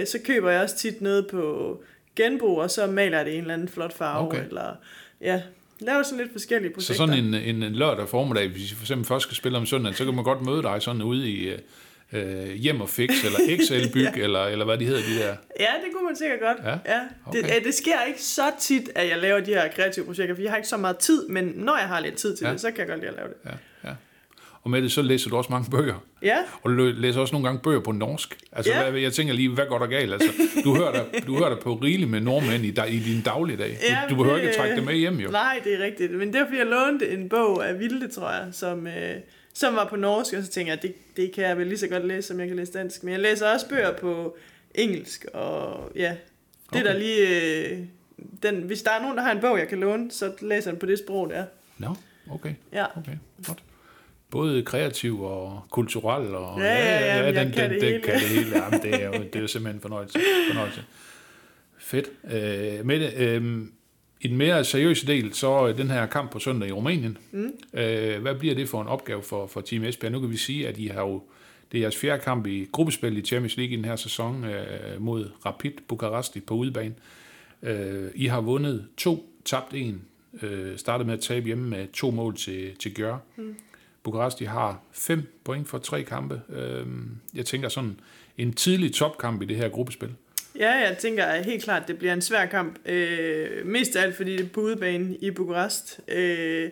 [0.01, 1.83] Øh, så køber jeg også tit noget på
[2.15, 4.27] genbrug, og så maler jeg det i en eller anden flot farve.
[4.27, 4.45] Okay.
[4.47, 4.75] Eller,
[5.21, 5.41] ja,
[5.79, 6.93] laver sådan lidt forskellige Så projekter.
[7.07, 9.95] sådan en, en, en lørdag formiddag, hvis I for eksempel først skal spille om søndagen,
[9.95, 11.49] så kan man godt møde dig sådan ude i
[12.13, 14.21] øh, hjem og fix, eller XL-byg, ja.
[14.23, 15.35] eller, eller hvad de hedder, de der.
[15.59, 16.57] Ja, det kunne man sikkert godt.
[16.63, 16.99] Ja, ja.
[17.33, 17.55] Det, okay.
[17.59, 20.51] øh, det sker ikke så tit, at jeg laver de her kreative projekter, for jeg
[20.51, 22.51] har ikke så meget tid, men når jeg har lidt tid til Ja.
[22.51, 23.35] det, så kan jeg godt lide at lave det.
[23.45, 23.95] Ja, ja.
[24.63, 26.03] Og med det, så læser du også mange bøger.
[26.21, 28.37] Ja, Og du læser også nogle gange bøger på norsk.
[28.51, 28.89] Altså, Ja.
[28.89, 30.13] hvad, jeg tænker lige, hvad går der galt?
[30.13, 30.29] Altså,
[30.63, 33.69] du hører dig, du hører dig på rigeligt med nordmænd i, i din dagligdag.
[33.69, 35.29] Du, Ja, du behøver det- ikke at trække det med hjem, jo.
[35.31, 36.11] nej, det er rigtigt.
[36.11, 38.93] Men det var, fordi jeg lånte en bog af Vilde, tror jeg, som, øh,
[39.53, 41.87] som var på norsk, og så tænkte jeg, det, det kan jeg vel lige så
[41.87, 43.03] godt læse, som jeg kan læse dansk.
[43.03, 44.37] Men jeg læser også bøger på
[44.75, 46.85] engelsk, og ja, det Okay.
[46.85, 47.27] der lige...
[47.69, 47.79] Øh,
[48.43, 50.79] den, hvis der er nogen, der har en bog, jeg kan låne, så læser den
[50.79, 51.45] på det sprog, der.
[51.77, 51.95] Nå,
[52.31, 52.85] okay, Ja.
[52.97, 53.11] okay,
[53.47, 53.63] godt.
[54.31, 56.35] Både kreativ og kulturel.
[56.35, 58.03] Og, Ja, ja, ja, men jeg den, kan den, det den hele.
[58.03, 58.57] kan det hele.
[58.63, 60.19] Jamen, det er jo, det er jo simpelthen en fornøjelse.
[60.47, 60.83] fornøjelse.
[61.77, 62.09] Fedt.
[62.31, 63.61] Øh, Mette, øh,
[64.21, 67.17] i den mere seriøse del, så er den her kamp på søndag i Rumænien.
[67.31, 67.53] Mm.
[67.73, 70.11] Øh, hvad bliver det for en opgave for, for Team Esbjerg?
[70.11, 71.23] Nu kan vi sige, at I har jo,
[71.71, 75.01] det er jeres fjerde kamp i gruppespil i Champions League i den her sæson øh,
[75.01, 76.95] mod Rapid Bukaresti på udebane.
[77.63, 80.01] Øh, I har vundet to, tabt en,
[80.41, 83.17] øh, startet med at tabe hjemme med to mål til, til Gjør.
[83.35, 83.55] Mm.
[84.03, 86.41] Bukaresti har fem point for tre kampe.
[86.49, 86.85] Øh,
[87.33, 87.99] jeg tænker sådan
[88.37, 90.09] en tidlig topkamp i det her gruppespil.
[90.59, 92.79] Ja, jeg tænker helt klart, at det bliver en svær kamp.
[92.85, 95.99] Øh, mest af alt, fordi det er på udebane i Bukarest.
[96.07, 96.69] Øh,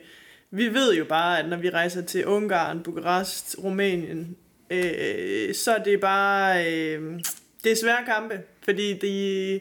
[0.52, 4.38] vi ved jo bare, at når vi rejser til Ungarn, Bukarest, Rumænien,
[4.70, 6.74] øh, så er det bare...
[6.74, 7.20] Øh,
[7.64, 9.60] det er svære kampe, fordi de,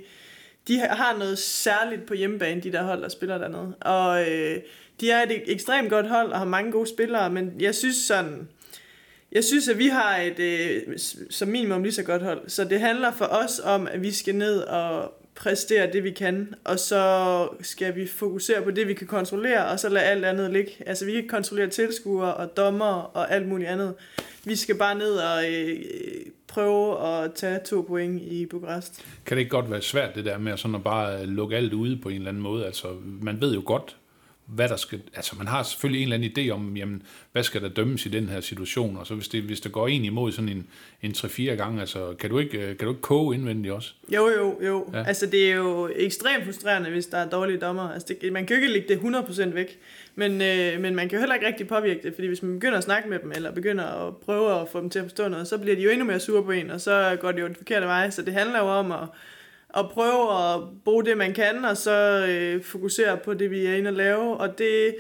[0.69, 3.75] de har noget særligt på hjemmebane, de der hold, der spiller dernede.
[3.81, 4.57] Og øh,
[5.01, 8.49] de er et ekstremt godt hold og har mange gode spillere, men jeg synes sådan...
[9.33, 10.99] Jeg synes, at vi har et øh,
[11.31, 12.49] som minimum lige så godt hold.
[12.49, 16.55] Så det handler for os om, at vi skal ned og præstere det, vi kan.
[16.65, 20.53] Og så skal vi fokusere på det, vi kan kontrollere, og så lade alt andet
[20.53, 20.73] ligge.
[20.87, 23.95] Altså, vi kan ikke kontrollere tilskuere og dommer og alt muligt andet.
[24.45, 25.79] Vi skal bare ned og øh,
[26.49, 29.05] prøve at tage to point i Bukarest.
[29.27, 31.73] Kan det ikke godt være svært, det der med sådan at bare øh, lukke alt
[31.73, 32.67] ude på en eller anden måde?
[32.67, 32.87] Altså,
[33.23, 33.97] man ved jo godt,
[34.47, 35.01] hvad der skal...
[35.15, 38.09] Altså, man har selvfølgelig en eller anden idé om, jamen, hvad skal der dømmes i
[38.09, 38.97] den her situation?
[38.97, 40.67] Og så hvis det, hvis det går en imod sådan en,
[41.03, 43.93] en 3-4 gange, altså, kan du, ikke, kan du ikke koge indvendigt også?
[44.15, 44.91] Jo, jo, jo.
[44.93, 44.99] Ja.
[44.99, 45.05] Ja.
[45.05, 47.89] Altså, det er jo ekstremt frustrerende, hvis der er dårlige dommer.
[47.89, 49.79] Altså, det, man kan jo ikke lægge det 100% væk.
[50.15, 52.79] Men, øh, men man kan jo heller ikke rigtig påvirke det, fordi hvis man begynder
[52.79, 55.49] at snakke med dem, eller begynder at prøve at få dem til at forstå noget,
[55.49, 57.57] så bliver de jo endnu mere sure på en, og så går det jo den
[57.57, 58.11] forkerte vej.
[58.11, 59.09] Så det handler jo om at,
[59.75, 63.75] at prøve at bruge det, man kan, og så øh, fokusere på det, vi er
[63.75, 64.37] inde og lave.
[64.37, 64.97] Og det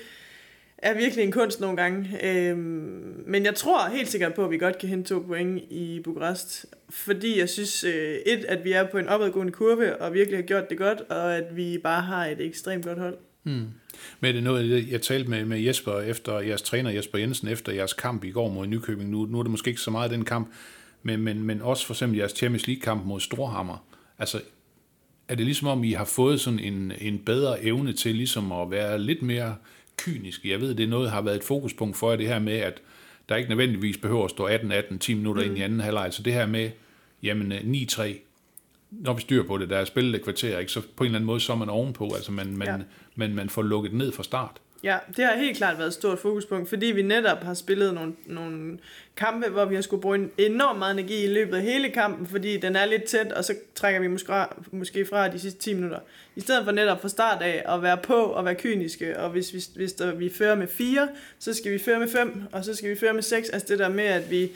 [0.79, 2.19] er virkelig en kunst nogle gange.
[2.23, 6.01] Øhm, men jeg tror helt sikkert på, at vi godt kan hente to point i
[6.05, 6.67] Bukarest.
[6.91, 10.43] Fordi jeg synes, øh, et, at vi er på en opadgående kurve, og virkelig har
[10.43, 13.17] gjort det godt, og at vi bare har et ekstremt godt hold.
[13.43, 13.67] Hmm.
[14.21, 17.73] Men det er noget, jeg talte med, med Jesper efter jeres træner Jesper Jensen efter
[17.73, 19.11] jeres kamp i går mod Nykøbing.
[19.11, 20.53] Nu, nu er det måske ikke så meget den kamp,
[21.03, 23.87] men, men, men også for eksempel jeres Champions League-kamp mod Storhammer.
[24.19, 24.41] Altså,
[25.29, 28.71] er det ligesom om, I har fået sådan en, en bedre evne til ligesom at
[28.71, 29.57] være lidt mere
[29.97, 30.45] kynisk?
[30.45, 32.57] Jeg ved, det er noget, der har været et fokuspunkt for jer, det her med,
[32.57, 32.83] at
[33.29, 35.49] der ikke nødvendigvis behøver at stå 18-18, 10 minutter mm.
[35.49, 36.13] ind i anden halvleg.
[36.13, 36.71] Så det her med,
[37.23, 38.03] jamen 9-3,
[38.91, 41.19] når vi styrer på det, der er spillet et kvarter, ikke, så på en eller
[41.19, 42.77] anden måde, så er man ovenpå, altså man, man, ja.
[43.17, 44.61] man, man får lukket ned fra start.
[44.87, 48.13] Ja, det har helt klart været et stort fokuspunkt, fordi vi netop har spillet nogle,
[48.27, 48.79] nogle
[49.17, 52.57] kampe, hvor vi har skulle bruge enormt meget energi i løbet af hele kampen, fordi
[52.57, 54.33] den er lidt tæt, og så trækker vi måske,
[54.71, 55.99] måske fra de sidste 10 minutter.
[56.37, 59.55] I stedet for netop fra start af at være på og være kyniske, og hvis,
[59.55, 62.75] vi, hvis der, vi fører med 4, så skal vi føre med 5, og så
[62.75, 63.49] skal vi føre med 6.
[63.49, 64.51] Altså det der med, at vi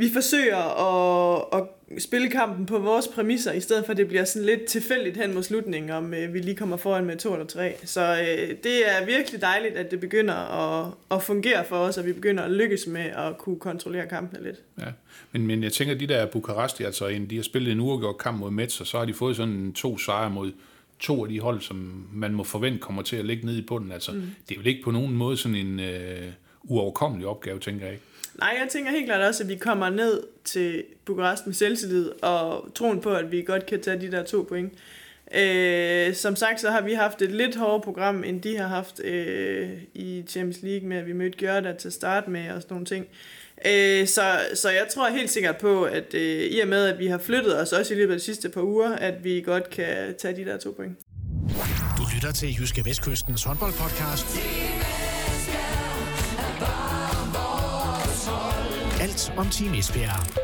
[0.00, 4.24] vi forsøger at, at spille kampen på vores præmisser, i stedet for at det bliver
[4.24, 7.46] sådan lidt tilfældigt hen mod slutningen, om øh, vi lige kommer foran med to eller
[7.46, 7.74] tre.
[7.84, 12.06] Så øh, det er virkelig dejligt, at det begynder at, at fungere for os, og
[12.06, 14.56] vi begynder at lykkes med at kunne kontrollere kampene lidt.
[14.80, 14.86] Ja,
[15.32, 18.40] men, men jeg tænker, de der Bukaresti, altså en, de har spillet en uafgjort kamp
[18.40, 20.52] mod Metz, og så har de fået sådan to sejre mod
[20.98, 23.92] to af de hold, som man må forvente kommer til at ligge nede i bunden.
[23.92, 24.22] Altså, mm.
[24.48, 26.22] Det er vel ikke på nogen måde sådan en øh,
[26.62, 28.04] uoverkommelig opgave, tænker jeg ikke.
[28.38, 32.68] Nej, jeg tænker helt klart også, at vi kommer ned til Bukarest med selvtillid og
[32.74, 34.72] troen på, at vi godt kan tage de der to point.
[35.34, 39.00] Øh, som sagt, så har vi haft et lidt hårdere program, end de har haft
[39.04, 42.74] øh, i Champions League med, at vi mødte Gjørda til at starte med og sådan
[42.74, 43.06] nogle ting.
[43.66, 44.22] Øh, så,
[44.54, 47.60] så jeg tror helt sikkert på, at øh, i og med, at vi har flyttet
[47.60, 50.44] os også i løbet af de sidste par uger, at vi godt kan tage de
[50.44, 50.98] der to point.
[51.98, 54.26] Du lytter til Jyske Vestkystens håndboldpodcast.
[59.36, 60.42] Om Team Esbjerg.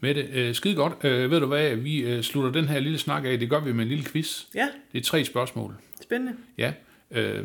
[0.00, 0.92] Mette, øh, skide godt.
[1.04, 3.38] Øh, ved du hvad, vi øh, slutter den her lille snak af.
[3.38, 4.44] Det gør vi med en lille quiz.
[4.54, 4.68] Ja.
[4.92, 5.74] Det er tre spørgsmål.
[6.02, 6.32] Spændende.
[6.58, 6.72] Ja.
[7.10, 7.44] Øh,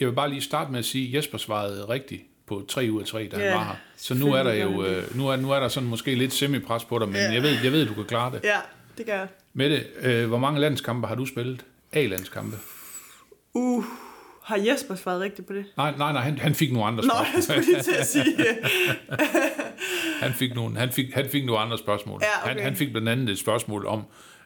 [0.00, 3.00] jeg vil bare lige starte med at sige, at Jesper svarede rigtigt på 3 ud
[3.00, 3.74] af 3, da ja, han var her.
[3.96, 6.84] Så nu er der jo øh, nu er, nu er der sådan måske lidt semipres
[6.84, 7.32] på dig, men ja.
[7.32, 8.40] jeg, ved, jeg ved, du kan klare det.
[8.44, 8.58] Ja,
[8.98, 9.28] det gør jeg.
[9.54, 11.64] Mette, øh, hvor mange landskampe har du spillet?
[11.92, 12.56] A-landskampe?
[13.54, 13.84] Uh,
[14.44, 15.64] har Jesper svaret rigtigt på det?
[15.76, 17.26] Nej, nej, nej, han, han fik nogle andre spørgsmål.
[17.26, 18.36] Nå, jeg skulle lige til at sige.
[20.24, 22.20] han, fik nogle, han, fik, han fik nogle andre spørgsmål.
[22.22, 22.54] Ja, okay.
[22.54, 24.02] han, han fik blandt andet et spørgsmål om,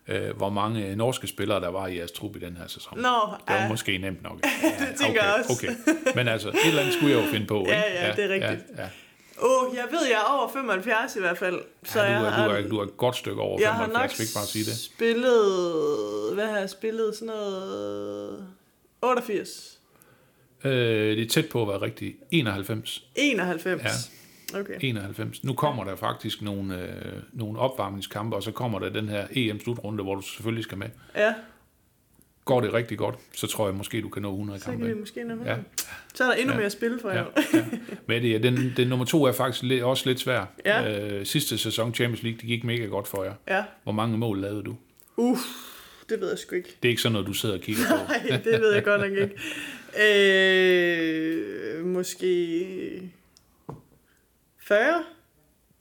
[0.08, 2.98] øh, hvor mange norske spillere, der var i jeres trup i den her sæson.
[2.98, 3.08] Nå, det
[3.48, 3.68] var ja.
[3.68, 4.38] måske nemt nok.
[4.62, 5.66] Ja, det tænker okay, jeg også.
[5.66, 5.74] Okay.
[6.14, 7.66] Men altså, et eller andet skulle jeg jo finde på.
[7.68, 8.64] Ja, ja, ja det er rigtigt.
[8.76, 8.88] Ja, ja.
[9.42, 11.60] Åh, oh, jeg ved, jeg er over 75 i hvert fald.
[11.84, 13.96] Så ja, du, er, jeg, du, er, du er et godt stykke over jeg 75,
[13.96, 14.78] har nok ikke bare sige det.
[14.78, 18.46] spillet, hvad har jeg spillet, sådan noget,
[19.02, 19.77] 88.
[20.64, 22.16] Øh, det er tæt på at være rigtigt.
[22.30, 23.04] 91.
[23.14, 23.82] 91?
[23.84, 23.88] Ja.
[24.60, 24.74] Okay.
[24.80, 25.44] 91.
[25.44, 30.02] Nu kommer der faktisk nogle, øh, nogle opvarmningskampe, og så kommer der den her EM-slutrunde,
[30.02, 30.88] hvor du selvfølgelig skal med.
[31.16, 31.34] Ja.
[32.44, 34.78] Går det rigtig godt, så tror jeg måske, du kan nå 100 kampe.
[34.78, 35.56] Så kan vi måske nå 100.
[35.56, 35.58] Ja.
[36.14, 36.56] Så er der endnu ja.
[36.56, 37.16] mere at spille for ja.
[37.16, 37.24] jer.
[37.54, 37.64] ja.
[38.06, 40.44] Men det, den, den nummer to er faktisk lidt, også lidt svær.
[40.64, 41.08] Ja.
[41.08, 43.34] Øh, sidste sæson Champions League, det gik mega godt for jer.
[43.48, 43.64] Ja.
[43.82, 44.76] Hvor mange mål lavede du?
[45.16, 45.40] Uff,
[46.08, 46.76] det ved jeg sgu ikke.
[46.82, 47.96] Det er ikke sådan noget, du sidder og kigger på.
[48.12, 49.34] Nej, det ved jeg godt nok ikke.
[49.96, 53.10] Øh, måske
[54.68, 55.04] 40?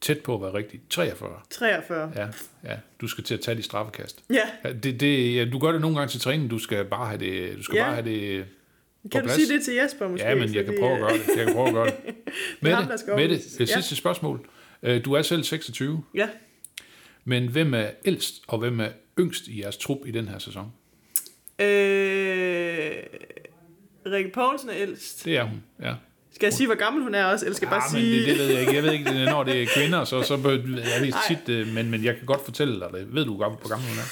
[0.02, 0.84] Tæt på at være rigtigt.
[0.90, 1.40] 43.
[1.50, 2.12] 43.
[2.16, 2.28] Ja,
[2.72, 2.78] ja.
[3.02, 4.24] Du skal til at tage de straffekast.
[4.30, 4.36] Ja.
[4.64, 6.50] ja, det, det, ja du gør det nogle gange til træning.
[6.50, 7.84] Du skal bare have det, du skal Ja.
[7.84, 8.46] bare have det
[9.12, 10.28] Kan du sige det til Jesper måske?
[10.28, 11.28] Ja, men jeg kan prøve at øh, gøre det.
[11.38, 11.96] Jeg kan prøve at gøre det.
[12.06, 12.16] Det
[12.62, 12.78] Mette
[13.12, 13.54] overbevises.
[13.54, 13.74] det Ja.
[13.74, 14.50] sidste spørgsmål.
[14.84, 16.30] Øh, Du er selv 26, Ja.
[17.26, 18.90] men hvem er ældst og hvem er
[19.20, 20.72] yngst i jeres trup i den her sæson?
[21.60, 22.92] Øh,
[24.12, 25.26] Rikke Poulsen er ældst.
[25.26, 25.94] Det er hun, ja.
[26.34, 28.20] Skal jeg sige, hvor gammel hun er også, eller skal jeg bare ja, men sige...
[28.20, 28.76] det, det, ved jeg ikke.
[28.76, 30.44] Jeg ved ikke, når det er kvinder, så, så jeg
[31.02, 33.16] ved tit, øh, men, men jeg kan godt fortælle dig det.
[33.16, 34.04] Ved du, hvor gammel hun er?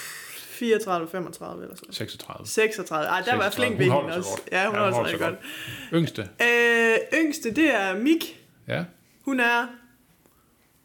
[0.55, 2.47] 34, 35 eller sådan 36.
[2.47, 3.07] 36.
[3.07, 3.55] Ej, der var jeg 36.
[3.67, 4.29] flink ved holder hende også.
[4.29, 4.49] godt.
[4.51, 5.37] Ja, hun Ja, holder hun holder rigtig sig
[5.91, 5.93] godt.
[5.93, 6.29] Yngste?
[6.41, 8.39] Øh, yngste, det er Mik.
[8.67, 8.83] Ja,
[9.21, 9.67] Hun er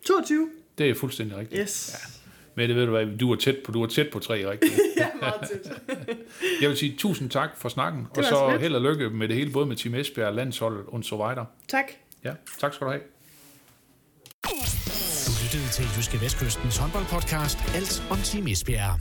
[0.07, 0.49] 22.
[0.79, 1.61] det er fuldstændig rigtigt.
[1.63, 1.91] Yes.
[1.93, 2.20] Ja.
[2.61, 4.73] Men det ved du hvad, du er tæt på, du er tæt på tre rigtigt.
[4.97, 5.73] Ja, meget tæt.
[6.61, 8.63] Jeg vil sige tusind tak for snakken, og så lidt.
[8.63, 11.47] held og lykke med det hele, både med Team Esbjerg, landsholdet og så videre.
[11.69, 11.85] tak.
[12.25, 13.03] Ja, tak skal du have.
[15.27, 17.59] Du lyttede til Jyske Vestkystens håndboldpodcast.
[17.75, 19.01] Alt om Team Esbjerg.